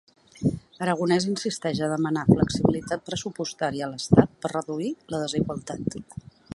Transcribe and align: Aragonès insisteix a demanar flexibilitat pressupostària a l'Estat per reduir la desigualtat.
Aragonès 0.85 1.27
insisteix 1.31 1.81
a 1.81 1.89
demanar 1.91 2.23
flexibilitat 2.31 3.05
pressupostària 3.11 3.87
a 3.89 3.93
l'Estat 3.93 4.35
per 4.47 4.55
reduir 4.57 4.93
la 5.15 5.25
desigualtat. 5.27 6.01